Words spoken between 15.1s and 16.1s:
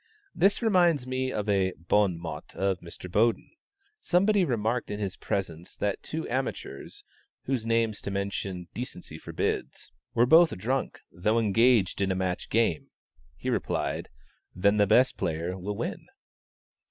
player will win."